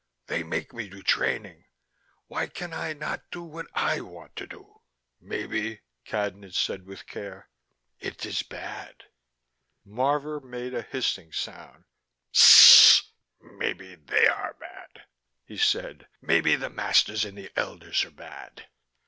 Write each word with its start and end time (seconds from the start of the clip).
They 0.25 0.41
make 0.41 0.73
me 0.73 0.89
do 0.89 1.03
training. 1.03 1.65
Why 2.25 2.47
can 2.47 2.73
I 2.73 2.93
not 2.93 3.29
do 3.29 3.43
what 3.43 3.67
I 3.75 4.01
want 4.01 4.35
to 4.37 4.47
do?" 4.47 4.81
"Maybe," 5.19 5.81
Cadnan 6.07 6.53
said 6.55 6.87
with 6.87 7.05
care, 7.05 7.51
"it 7.99 8.25
is 8.25 8.41
bad." 8.41 9.03
Marvor 9.85 10.41
made 10.43 10.73
a 10.73 10.81
hissing 10.81 11.31
sound. 11.31 11.83
"Maybe 13.41 13.93
they 13.93 14.25
are 14.25 14.55
bad," 14.55 15.03
he 15.45 15.59
said. 15.59 16.07
"Maybe 16.19 16.55
the 16.55 16.71
masters 16.71 17.23
and 17.23 17.37
the 17.37 17.51
elders 17.55 18.03
are 18.03 18.09
bad." 18.09 18.65